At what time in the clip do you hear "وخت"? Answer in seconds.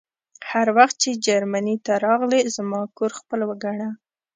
0.77-0.95